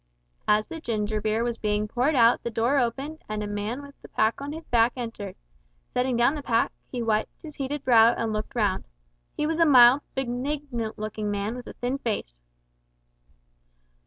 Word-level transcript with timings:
As 0.47 0.65
the 0.67 0.81
ginger 0.81 1.21
beer 1.21 1.43
was 1.43 1.59
being 1.59 1.87
poured 1.87 2.15
out 2.15 2.41
the 2.41 2.49
door 2.49 2.79
opened, 2.79 3.23
and 3.29 3.43
a 3.43 3.47
man 3.47 3.83
with 3.83 3.93
a 4.03 4.07
pack 4.07 4.41
on 4.41 4.51
his 4.51 4.65
back 4.65 4.93
entered. 4.97 5.35
Setting 5.93 6.17
down 6.17 6.33
the 6.33 6.41
pack, 6.41 6.71
he 6.91 7.03
wiped 7.03 7.39
his 7.43 7.57
heated 7.57 7.83
brow 7.85 8.15
and 8.15 8.33
looked 8.33 8.55
round. 8.55 8.85
He 9.37 9.45
was 9.45 9.59
a 9.59 9.63
mild, 9.67 10.01
benignant 10.15 10.97
looking 10.97 11.29
man, 11.29 11.55
with 11.55 11.67
a 11.67 11.73
thin 11.73 11.99
face. 11.99 12.33